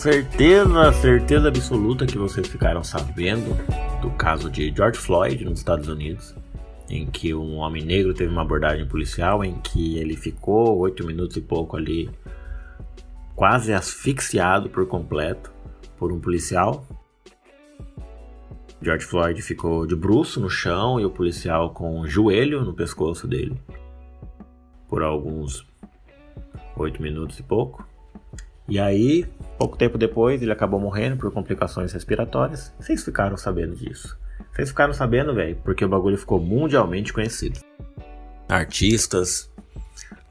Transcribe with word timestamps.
certeza, 0.00 0.92
certeza 0.94 1.48
absoluta 1.48 2.06
que 2.06 2.16
vocês 2.16 2.48
ficaram 2.48 2.82
sabendo 2.82 3.54
do 4.00 4.10
caso 4.12 4.48
de 4.48 4.72
George 4.74 4.98
Floyd 4.98 5.44
nos 5.44 5.58
Estados 5.58 5.88
Unidos, 5.88 6.34
em 6.88 7.04
que 7.04 7.34
um 7.34 7.56
homem 7.56 7.84
negro 7.84 8.14
teve 8.14 8.32
uma 8.32 8.40
abordagem 8.40 8.88
policial 8.88 9.44
em 9.44 9.60
que 9.60 9.98
ele 9.98 10.16
ficou 10.16 10.78
oito 10.78 11.06
minutos 11.06 11.36
e 11.36 11.42
pouco 11.42 11.76
ali, 11.76 12.08
quase 13.36 13.74
asfixiado 13.74 14.70
por 14.70 14.86
completo 14.86 15.52
por 15.98 16.10
um 16.10 16.18
policial. 16.18 16.86
George 18.80 19.04
Floyd 19.04 19.42
ficou 19.42 19.86
de 19.86 19.94
bruço 19.94 20.40
no 20.40 20.48
chão 20.48 20.98
e 20.98 21.04
o 21.04 21.10
policial 21.10 21.74
com 21.74 22.00
o 22.00 22.08
joelho 22.08 22.64
no 22.64 22.72
pescoço 22.72 23.28
dele 23.28 23.54
por 24.88 25.02
alguns 25.02 25.66
oito 26.74 27.02
minutos 27.02 27.38
e 27.38 27.42
pouco. 27.42 27.86
E 28.66 28.78
aí, 28.78 29.26
pouco 29.60 29.76
tempo 29.76 29.98
depois, 29.98 30.40
ele 30.40 30.50
acabou 30.50 30.80
morrendo 30.80 31.18
por 31.18 31.30
complicações 31.30 31.92
respiratórias. 31.92 32.72
Vocês 32.80 33.04
ficaram 33.04 33.36
sabendo 33.36 33.76
disso. 33.76 34.16
Vocês 34.50 34.70
ficaram 34.70 34.94
sabendo, 34.94 35.34
velho, 35.34 35.54
porque 35.62 35.84
o 35.84 35.88
bagulho 35.88 36.16
ficou 36.16 36.40
mundialmente 36.40 37.12
conhecido. 37.12 37.60
Artistas 38.48 39.52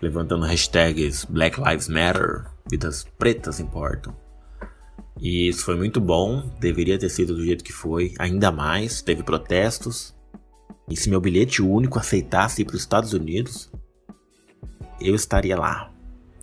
levantando 0.02 0.46
hashtags 0.46 1.26
Black 1.26 1.62
Lives 1.62 1.88
Matter, 1.88 2.46
vidas 2.72 3.06
pretas 3.20 3.60
importam. 3.60 4.16
E 5.22 5.48
isso 5.48 5.64
foi 5.64 5.76
muito 5.76 6.02
bom, 6.02 6.50
deveria 6.60 6.98
ter 6.98 7.10
sido 7.10 7.36
do 7.36 7.46
jeito 7.46 7.64
que 7.64 7.74
foi, 7.74 8.16
ainda 8.18 8.52
mais, 8.52 9.04
teve 9.04 9.22
protestos. 9.22 10.16
E 10.90 10.96
se 10.98 11.08
meu 11.08 11.22
bilhete 11.22 11.62
único 11.62 12.00
aceitasse 12.00 12.64
ir 12.64 12.66
para 12.66 12.76
os 12.76 12.82
Estados 12.82 13.14
Unidos, 13.14 13.72
eu 15.00 15.14
estaria 15.14 15.56
lá, 15.56 15.92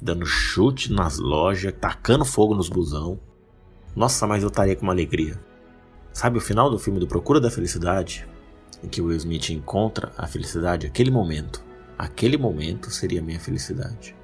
dando 0.06 0.24
chute 0.24 0.92
nas 0.92 1.18
lojas, 1.18 1.74
tacando 1.78 2.24
fogo 2.24 2.54
nos 2.54 2.68
busão. 2.68 3.18
Nossa, 3.94 4.24
mas 4.26 4.42
eu 4.42 4.48
estaria 4.48 4.76
com 4.76 4.84
uma 4.84 4.92
alegria. 4.92 5.38
Sabe 6.12 6.38
o 6.38 6.40
final 6.40 6.70
do 6.70 6.78
filme 6.78 7.00
do 7.00 7.08
Procura 7.08 7.40
da 7.40 7.50
Felicidade? 7.50 8.26
Em 8.84 8.88
que 8.88 9.02
Will 9.02 9.16
Smith 9.16 9.50
encontra 9.50 10.12
a 10.16 10.26
felicidade, 10.26 10.86
aquele 10.86 11.10
momento. 11.10 11.60
Aquele 11.98 12.36
momento 12.36 12.90
seria 12.90 13.20
a 13.20 13.22
minha 13.22 13.40
felicidade. 13.40 14.14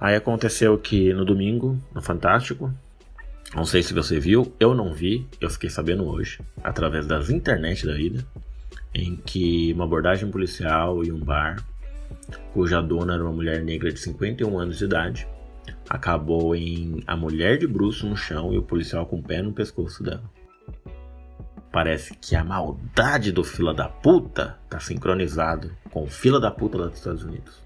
Aí 0.00 0.14
aconteceu 0.14 0.78
que 0.78 1.12
no 1.12 1.24
domingo, 1.24 1.78
no 1.92 2.00
Fantástico, 2.00 2.72
não 3.54 3.64
sei 3.64 3.82
se 3.82 3.94
você 3.94 4.20
viu, 4.20 4.54
eu 4.60 4.74
não 4.74 4.92
vi, 4.92 5.26
eu 5.40 5.48
fiquei 5.48 5.70
sabendo 5.70 6.06
hoje, 6.06 6.40
através 6.62 7.06
das 7.06 7.30
internet 7.30 7.86
da 7.86 7.94
vida, 7.94 8.24
em 8.94 9.16
que 9.16 9.72
uma 9.72 9.84
abordagem 9.84 10.30
policial 10.30 11.02
em 11.02 11.10
um 11.10 11.18
bar, 11.18 11.64
cuja 12.52 12.82
dona 12.82 13.14
era 13.14 13.22
uma 13.22 13.32
mulher 13.32 13.62
negra 13.62 13.90
de 13.90 13.98
51 14.00 14.58
anos 14.58 14.78
de 14.78 14.84
idade, 14.84 15.26
acabou 15.88 16.54
em 16.54 17.02
a 17.06 17.16
mulher 17.16 17.58
de 17.58 17.66
bruço 17.66 18.06
no 18.06 18.16
chão 18.16 18.52
e 18.52 18.58
o 18.58 18.62
policial 18.62 19.06
com 19.06 19.18
o 19.18 19.22
pé 19.22 19.40
no 19.40 19.52
pescoço 19.52 20.02
dela. 20.02 20.24
Parece 21.72 22.14
que 22.16 22.34
a 22.34 22.44
maldade 22.44 23.30
do 23.30 23.44
fila 23.44 23.74
da 23.74 23.88
puta 23.88 24.58
tá 24.68 24.80
sincronizado 24.80 25.70
com 25.90 26.04
o 26.04 26.08
fila 26.08 26.40
da 26.40 26.50
puta 26.50 26.78
lá 26.78 26.86
dos 26.86 26.98
Estados 26.98 27.22
Unidos. 27.24 27.62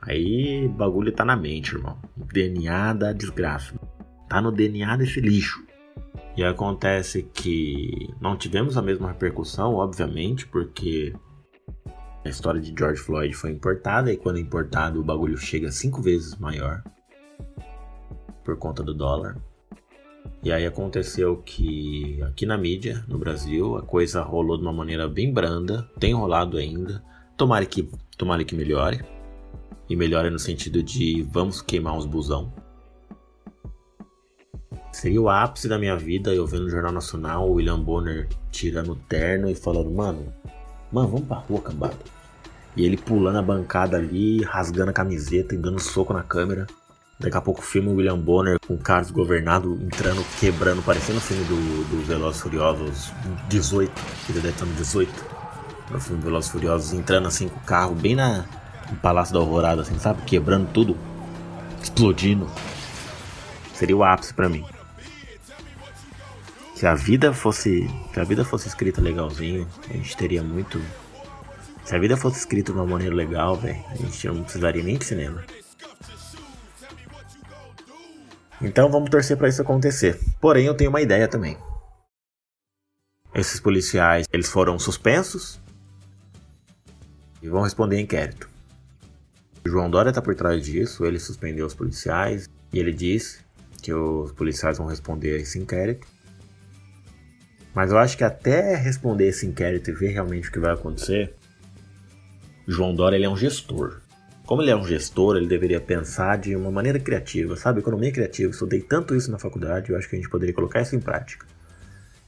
Aí 0.00 0.68
bagulho 0.68 1.12
tá 1.12 1.24
na 1.24 1.36
mente, 1.36 1.74
irmão. 1.74 1.98
DNA 2.16 2.92
da 2.92 3.12
desgraça. 3.12 3.74
Tá 4.28 4.40
no 4.40 4.52
DNA 4.52 4.96
desse 4.96 5.20
lixo. 5.20 5.64
E 6.36 6.44
acontece 6.44 7.22
que 7.22 8.14
não 8.20 8.36
tivemos 8.36 8.76
a 8.76 8.82
mesma 8.82 9.08
repercussão, 9.08 9.74
obviamente, 9.74 10.46
porque 10.46 11.12
a 12.24 12.28
história 12.28 12.60
de 12.60 12.74
George 12.76 13.00
Floyd 13.00 13.34
foi 13.34 13.50
importada 13.50 14.12
e 14.12 14.16
quando 14.16 14.36
é 14.38 14.40
importado 14.40 15.00
o 15.00 15.04
bagulho 15.04 15.36
chega 15.36 15.70
cinco 15.70 16.02
vezes 16.02 16.36
maior 16.36 16.82
por 18.44 18.56
conta 18.56 18.82
do 18.82 18.94
dólar. 18.94 19.36
E 20.42 20.52
aí 20.52 20.64
aconteceu 20.64 21.38
que 21.38 22.22
aqui 22.22 22.46
na 22.46 22.56
mídia, 22.56 23.04
no 23.08 23.18
Brasil, 23.18 23.76
a 23.76 23.82
coisa 23.82 24.22
rolou 24.22 24.56
de 24.56 24.62
uma 24.62 24.72
maneira 24.72 25.08
bem 25.08 25.32
branda, 25.32 25.90
tem 25.98 26.14
rolado 26.14 26.56
ainda. 26.56 27.02
Tomara 27.36 27.66
que, 27.66 27.90
tomara 28.16 28.44
que 28.44 28.54
melhore. 28.54 29.04
E 29.88 29.96
melhore 29.96 30.30
no 30.30 30.38
sentido 30.38 30.82
de 30.82 31.22
vamos 31.30 31.60
queimar 31.60 31.96
uns 31.96 32.06
busão. 32.06 32.52
Seria 34.92 35.20
o 35.20 35.28
ápice 35.28 35.68
da 35.68 35.78
minha 35.78 35.96
vida 35.96 36.34
eu 36.34 36.46
vendo 36.46 36.64
no 36.64 36.70
Jornal 36.70 36.92
Nacional 36.92 37.48
o 37.48 37.54
William 37.54 37.78
Bonner 37.78 38.28
tirando 38.50 38.92
o 38.92 38.96
terno 38.96 39.48
e 39.48 39.54
falando, 39.54 39.90
mano, 39.90 40.32
mano, 40.90 41.08
vamos 41.08 41.26
pra 41.26 41.36
rua, 41.36 41.60
cambada. 41.60 41.96
E 42.76 42.84
ele 42.84 42.96
pulando 42.96 43.38
a 43.38 43.42
bancada 43.42 43.96
ali, 43.96 44.42
rasgando 44.42 44.90
a 44.90 44.92
camiseta 44.92 45.54
e 45.54 45.58
dando 45.58 45.80
soco 45.80 46.12
na 46.12 46.22
câmera. 46.22 46.66
Daqui 47.18 47.36
a 47.36 47.40
pouco 47.40 47.60
o 47.60 47.64
filme 47.64 47.88
William 47.88 48.18
Bonner 48.18 48.58
com 48.66 48.76
Carlos 48.76 49.10
Governado 49.10 49.76
entrando, 49.82 50.24
quebrando, 50.38 50.82
parecendo 50.82 51.18
o 51.18 51.20
filme 51.20 51.44
do, 51.44 51.56
do 51.90 52.04
Velozes 52.04 52.40
Furiosos 52.40 53.12
18, 53.48 53.90
que 54.24 54.32
ele 54.32 54.54
no 54.60 54.74
18. 54.74 55.26
No 55.90 56.00
filme 56.00 56.22
Velozes 56.22 56.50
Furiosos, 56.50 56.92
entrando 56.92 57.26
assim 57.26 57.48
com 57.48 57.58
o 57.58 57.64
carro 57.64 57.94
bem 57.94 58.14
na, 58.14 58.44
no 58.88 58.96
Palácio 58.98 59.34
da 59.34 59.40
Alvorada, 59.40 59.82
assim, 59.82 59.98
sabe? 59.98 60.22
Quebrando 60.22 60.68
tudo, 60.72 60.96
explodindo. 61.82 62.48
Seria 63.74 63.96
o 63.96 64.04
ápice 64.04 64.32
para 64.32 64.48
mim. 64.48 64.64
Se 66.78 66.86
a 66.86 66.94
vida 66.94 67.32
fosse. 67.32 67.90
Se 68.14 68.20
a 68.20 68.22
vida 68.22 68.44
fosse 68.44 68.68
escrita 68.68 69.00
legalzinho, 69.00 69.66
a 69.90 69.94
gente 69.94 70.16
teria 70.16 70.44
muito. 70.44 70.80
Se 71.84 71.96
a 71.96 71.98
vida 71.98 72.16
fosse 72.16 72.38
escrita 72.38 72.72
de 72.72 72.78
uma 72.78 72.86
maneira 72.86 73.12
legal, 73.12 73.56
velho, 73.56 73.84
a 73.90 73.96
gente 73.96 74.28
não 74.28 74.44
precisaria 74.44 74.80
nem 74.84 74.96
de 74.96 75.04
cinema. 75.04 75.44
Então 78.62 78.88
vamos 78.92 79.10
torcer 79.10 79.36
para 79.36 79.48
isso 79.48 79.60
acontecer. 79.60 80.20
Porém, 80.40 80.66
eu 80.66 80.74
tenho 80.76 80.90
uma 80.90 81.00
ideia 81.00 81.26
também. 81.26 81.58
Esses 83.34 83.58
policiais, 83.58 84.28
eles 84.32 84.48
foram 84.48 84.78
suspensos 84.78 85.58
e 87.42 87.48
vão 87.48 87.62
responder 87.62 87.98
inquérito. 87.98 88.48
O 89.66 89.68
João 89.68 89.90
Dória 89.90 90.10
está 90.10 90.22
por 90.22 90.36
trás 90.36 90.64
disso, 90.64 91.04
ele 91.04 91.18
suspendeu 91.18 91.66
os 91.66 91.74
policiais 91.74 92.48
e 92.72 92.78
ele 92.78 92.92
disse 92.92 93.40
que 93.82 93.92
os 93.92 94.30
policiais 94.30 94.78
vão 94.78 94.86
responder 94.86 95.34
a 95.34 95.38
esse 95.38 95.58
inquérito. 95.58 96.17
Mas 97.78 97.92
eu 97.92 97.98
acho 97.98 98.16
que 98.16 98.24
até 98.24 98.74
responder 98.74 99.28
esse 99.28 99.46
inquérito 99.46 99.88
e 99.88 99.92
ver 99.92 100.08
realmente 100.08 100.48
o 100.48 100.50
que 100.50 100.58
vai 100.58 100.72
acontecer, 100.72 101.32
João 102.66 102.92
Dória 102.92 103.14
ele 103.14 103.24
é 103.24 103.30
um 103.30 103.36
gestor. 103.36 104.00
Como 104.44 104.60
ele 104.60 104.72
é 104.72 104.74
um 104.74 104.84
gestor, 104.84 105.36
ele 105.36 105.46
deveria 105.46 105.80
pensar 105.80 106.38
de 106.38 106.56
uma 106.56 106.72
maneira 106.72 106.98
criativa, 106.98 107.54
sabe? 107.54 107.78
Economia 107.78 108.10
criativa. 108.10 108.50
Estudei 108.50 108.80
tanto 108.80 109.14
isso 109.14 109.30
na 109.30 109.38
faculdade, 109.38 109.90
eu 109.90 109.96
acho 109.96 110.08
que 110.08 110.16
a 110.16 110.18
gente 110.18 110.28
poderia 110.28 110.52
colocar 110.52 110.82
isso 110.82 110.96
em 110.96 111.00
prática. 111.00 111.46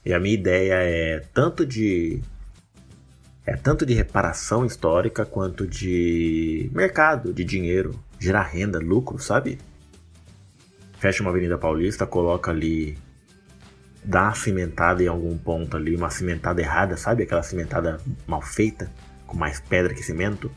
E 0.05 0.13
a 0.13 0.21
minha 0.21 0.35
ideia 0.35 0.75
é 0.75 1.19
tanto 1.33 1.65
de 1.65 2.21
é 3.45 3.57
tanto 3.57 3.85
de 3.85 3.93
reparação 3.93 4.65
histórica 4.65 5.25
quanto 5.25 5.67
de 5.67 6.71
mercado, 6.73 7.33
de 7.33 7.43
dinheiro, 7.43 7.99
gerar 8.17 8.43
renda, 8.43 8.79
lucro, 8.79 9.19
sabe? 9.19 9.59
Fecha 10.97 11.21
uma 11.21 11.29
Avenida 11.29 11.57
Paulista, 11.57 12.07
coloca 12.07 12.51
ali 12.51 12.97
dá 14.03 14.23
uma 14.23 14.35
cimentada 14.35 15.03
em 15.03 15.07
algum 15.07 15.37
ponto 15.37 15.77
ali, 15.77 15.95
uma 15.95 16.09
cimentada 16.09 16.61
errada, 16.61 16.97
sabe? 16.97 17.23
Aquela 17.23 17.43
cimentada 17.43 17.99
mal 18.27 18.41
feita, 18.41 18.91
com 19.27 19.37
mais 19.37 19.59
pedra 19.59 19.93
que 19.93 20.03
cimento. 20.03 20.51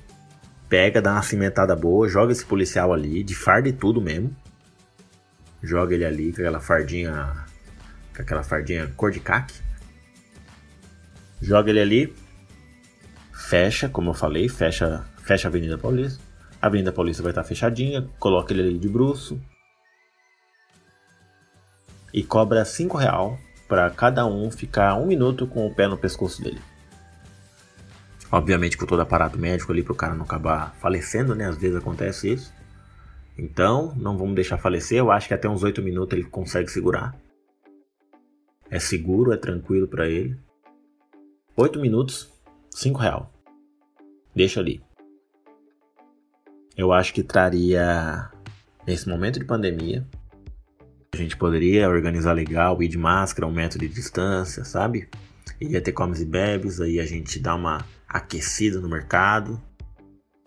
Pega, 0.69 1.01
dá 1.01 1.13
uma 1.13 1.23
cimentada 1.23 1.77
boa, 1.77 2.09
joga 2.09 2.33
esse 2.33 2.45
policial 2.45 2.93
ali, 2.93 3.23
de 3.23 3.35
farda 3.35 3.69
e 3.69 3.73
tudo 3.73 4.01
mesmo. 4.01 4.35
Joga 5.63 5.95
ele 5.95 6.05
ali 6.05 6.33
com 6.33 6.41
aquela 6.41 6.61
fardinha. 6.61 7.45
Com 8.15 8.23
aquela 8.23 8.43
fardinha 8.43 8.93
cor 8.97 9.11
de 9.11 9.21
caque. 9.21 9.55
Joga 11.41 11.71
ele 11.71 11.81
ali. 11.81 12.17
Fecha, 13.33 13.89
como 13.89 14.11
eu 14.11 14.15
falei, 14.15 14.49
fecha, 14.49 15.05
fecha 15.19 15.49
a 15.49 15.51
Avenida 15.51 15.77
Paulista. 15.77 16.23
A 16.61 16.67
Avenida 16.67 16.93
Paulista 16.93 17.23
vai 17.23 17.31
estar 17.31 17.45
fechadinha, 17.45 18.09
coloca 18.19 18.53
ele 18.53 18.63
ali 18.63 18.79
de 18.79 18.89
bruxo, 18.89 19.39
e 22.15 22.23
cobra 22.23 22.65
5 22.65 22.97
real 22.97 23.37
para 23.67 23.91
cada 23.91 24.25
um 24.25 24.49
ficar 24.49 24.95
um 24.95 25.05
minuto 25.05 25.49
com 25.49 25.67
o 25.67 25.75
pé 25.75 25.89
no 25.89 25.99
pescoço 25.99 26.41
dele. 26.41 26.61
Obviamente 28.31 28.79
com 28.79 28.87
todo 28.87 29.03
aparato 29.03 29.37
médico 29.37 29.73
ali 29.73 29.83
para 29.83 29.93
o 29.93 29.97
cara 29.97 30.15
não 30.15 30.25
acabar 30.25 30.73
falecendo, 30.77 31.35
né? 31.35 31.49
Às 31.49 31.57
vezes 31.57 31.77
acontece 31.77 32.33
isso. 32.33 32.55
Então, 33.37 33.93
não 33.97 34.17
vamos 34.17 34.37
deixar 34.37 34.59
falecer. 34.59 34.99
Eu 34.99 35.11
acho 35.11 35.27
que 35.27 35.35
até 35.35 35.49
uns 35.49 35.65
8 35.65 35.83
minutos 35.83 36.17
ele 36.17 36.29
consegue 36.29 36.71
segurar. 36.71 37.17
É 38.71 38.79
seguro, 38.79 39.33
é 39.33 39.37
tranquilo 39.37 39.89
para 39.89 40.09
ele. 40.09 40.39
8 41.57 41.81
minutos, 41.81 42.33
5 42.71 42.97
real. 42.97 43.33
Deixa 44.33 44.61
ali. 44.61 44.81
Eu 46.77 46.93
acho 46.93 47.13
que 47.13 47.25
traria, 47.25 48.31
nesse 48.87 49.09
momento 49.09 49.41
de 49.41 49.45
pandemia, 49.45 50.07
a 51.15 51.17
gente 51.17 51.37
poderia 51.37 51.89
organizar 51.89 52.33
legal, 52.33 52.83
ir 52.83 52.89
de 52.89 52.99
máscara, 52.99 53.47
um 53.47 53.53
metro 53.53 53.79
de 53.79 53.89
distância, 53.89 54.65
sabe? 54.65 55.09
Iria 55.61 55.81
ter 55.81 55.93
comes 55.93 56.21
e 56.21 56.25
bebes, 56.25 56.81
aí 56.81 56.99
a 56.99 57.07
gente 57.07 57.39
dá 57.39 57.55
uma 57.55 57.85
aquecido 58.09 58.81
no 58.81 58.89
mercado. 58.89 59.61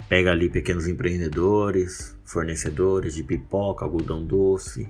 Pega 0.10 0.32
ali 0.32 0.50
pequenos 0.50 0.88
empreendedores, 0.88 2.18
fornecedores 2.24 3.16
de 3.16 3.24
pipoca, 3.24 3.84
algodão 3.84 4.26
doce. 4.26 4.90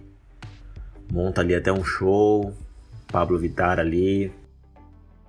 Monta 1.12 1.42
ali 1.42 1.56
até 1.56 1.72
um 1.72 1.84
show. 1.84 2.54
Pablo 3.12 3.38
Vittar 3.38 3.80
ali. 3.80 4.32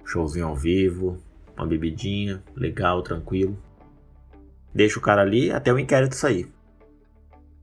Showzinho 0.04 0.46
ao 0.46 0.56
vivo. 0.56 1.22
Uma 1.56 1.66
bebidinha. 1.66 2.42
Legal, 2.54 3.02
tranquilo. 3.02 3.56
Deixa 4.74 4.98
o 4.98 5.02
cara 5.02 5.22
ali 5.22 5.50
até 5.50 5.72
o 5.72 5.78
inquérito 5.78 6.14
sair. 6.14 6.50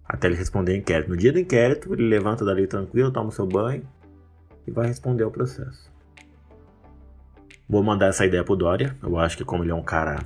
Até 0.08 0.28
ele 0.28 0.36
responder 0.36 0.74
o 0.74 0.76
inquérito. 0.76 1.10
No 1.10 1.18
dia 1.18 1.32
do 1.32 1.40
inquérito, 1.40 1.94
ele 1.94 2.08
levanta 2.08 2.46
dali 2.46 2.68
tranquilo, 2.68 3.12
toma 3.12 3.32
seu 3.32 3.46
banho 3.46 3.88
e 4.68 4.72
vai 4.72 4.88
responder 4.88 5.24
ao 5.24 5.32
processo. 5.32 5.92
Vou 7.68 7.82
mandar 7.82 8.08
essa 8.08 8.26
ideia 8.26 8.44
pro 8.44 8.56
Dória. 8.56 8.96
Eu 9.02 9.18
acho 9.18 9.36
que 9.38 9.44
como 9.44 9.64
ele 9.64 9.72
é 9.72 9.76
um 9.76 9.84
cara 9.84 10.24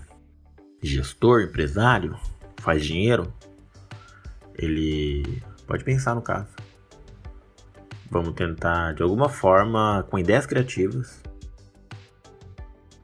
gestor, 0.81 1.41
empresário, 1.41 2.17
faz 2.57 2.83
dinheiro, 2.85 3.33
ele 4.55 5.41
pode 5.65 5.83
pensar 5.83 6.15
no 6.15 6.21
caso. 6.21 6.49
Vamos 8.11 8.33
tentar, 8.33 8.93
de 8.93 9.03
alguma 9.03 9.29
forma, 9.29 10.05
com 10.09 10.17
ideias 10.17 10.45
criativas, 10.45 11.21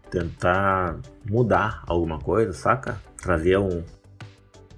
tentar 0.10 1.00
mudar 1.30 1.84
alguma 1.88 2.20
coisa, 2.20 2.54
saca? 2.54 3.00
Trazer 3.18 3.58
um. 3.58 3.84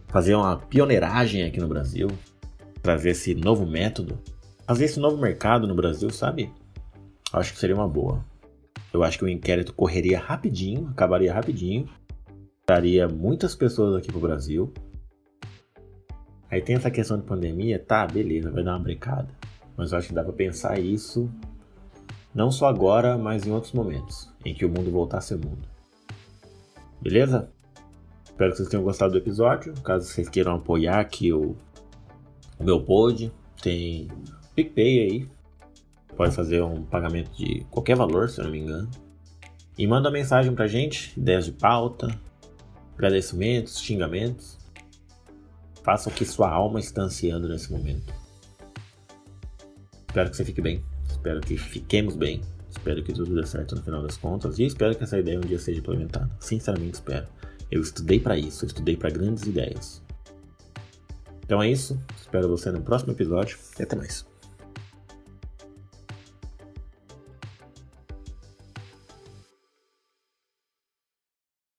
Fazer 0.07 0.35
uma 0.35 0.57
pioneiragem 0.57 1.43
aqui 1.43 1.59
no 1.59 1.67
Brasil. 1.67 2.07
Trazer 2.81 3.11
esse 3.11 3.35
novo 3.35 3.65
método. 3.65 4.19
Fazer 4.65 4.85
esse 4.85 4.99
novo 4.99 5.17
mercado 5.17 5.67
no 5.67 5.75
Brasil, 5.75 6.09
sabe? 6.09 6.51
Acho 7.31 7.53
que 7.53 7.59
seria 7.59 7.75
uma 7.75 7.87
boa. 7.87 8.23
Eu 8.93 9.03
acho 9.03 9.17
que 9.17 9.25
o 9.25 9.29
inquérito 9.29 9.73
correria 9.73 10.19
rapidinho, 10.19 10.87
acabaria 10.89 11.33
rapidinho 11.33 11.89
traria 12.67 13.07
muitas 13.07 13.55
pessoas 13.55 13.95
aqui 13.95 14.11
pro 14.11 14.19
Brasil. 14.19 14.73
Aí 16.51 16.61
tem 16.61 16.75
essa 16.75 16.91
questão 16.91 17.17
de 17.17 17.23
pandemia, 17.23 17.79
tá, 17.79 18.05
beleza, 18.05 18.51
vai 18.51 18.61
dar 18.61 18.73
uma 18.73 18.83
brecada. 18.83 19.29
Mas 19.77 19.93
eu 19.93 19.97
acho 19.97 20.09
que 20.09 20.13
dá 20.13 20.21
pra 20.21 20.33
pensar 20.33 20.77
isso 20.77 21.31
não 22.35 22.51
só 22.51 22.67
agora, 22.67 23.17
mas 23.17 23.47
em 23.47 23.51
outros 23.51 23.71
momentos, 23.71 24.29
em 24.43 24.53
que 24.53 24.65
o 24.65 24.69
mundo 24.69 24.91
voltar 24.91 25.19
a 25.19 25.21
ser 25.21 25.37
mundo. 25.37 25.65
Beleza? 27.01 27.49
Espero 28.37 28.51
que 28.51 28.57
vocês 28.57 28.69
tenham 28.69 28.83
gostado 28.83 29.13
do 29.13 29.17
episódio. 29.17 29.73
Caso 29.81 30.05
vocês 30.05 30.29
queiram 30.29 30.53
apoiar 30.53 30.99
aqui 30.99 31.33
o, 31.33 31.55
o 32.59 32.63
meu 32.63 32.79
pod, 32.79 33.31
tem 33.63 34.07
PicPay 34.53 34.99
aí. 34.99 35.27
Pode 36.15 36.35
fazer 36.35 36.61
um 36.61 36.83
pagamento 36.83 37.31
de 37.31 37.65
qualquer 37.71 37.97
valor, 37.97 38.29
se 38.29 38.39
eu 38.39 38.43
não 38.43 38.51
me 38.51 38.59
engano. 38.59 38.91
E 39.75 39.87
manda 39.87 40.11
mensagem 40.11 40.53
pra 40.53 40.67
gente, 40.67 41.19
ideias 41.19 41.45
de 41.45 41.51
pauta, 41.51 42.15
agradecimentos, 42.93 43.79
xingamentos. 43.79 44.59
Faça 45.81 46.07
o 46.07 46.13
que 46.13 46.23
sua 46.23 46.47
alma 46.47 46.79
está 46.79 47.01
ansiando 47.01 47.49
nesse 47.49 47.71
momento. 47.71 48.13
Espero 50.09 50.29
que 50.29 50.37
você 50.37 50.45
fique 50.45 50.61
bem. 50.61 50.83
Espero 51.09 51.41
que 51.41 51.57
fiquemos 51.57 52.15
bem. 52.15 52.41
Espero 52.69 53.01
que 53.03 53.13
tudo 53.13 53.33
dê 53.33 53.47
certo 53.47 53.75
no 53.75 53.81
final 53.81 54.03
das 54.03 54.15
contas. 54.15 54.59
E 54.59 54.63
espero 54.63 54.95
que 54.95 55.03
essa 55.03 55.17
ideia 55.17 55.39
um 55.39 55.41
dia 55.41 55.57
seja 55.57 55.79
implementada. 55.79 56.29
Sinceramente 56.39 56.93
espero. 56.93 57.25
Eu 57.71 57.81
estudei 57.81 58.19
para 58.19 58.37
isso. 58.37 58.65
Eu 58.65 58.67
estudei 58.67 58.95
para 58.95 59.09
grandes 59.09 59.43
ideias. 59.43 60.01
Então 61.43 61.61
é 61.61 61.69
isso. 61.69 61.99
Espero 62.19 62.47
você 62.47 62.71
no 62.71 62.81
próximo 62.81 63.11
episódio. 63.11 63.57
E 63.79 63.83
até 63.83 63.95
mais. 63.95 64.25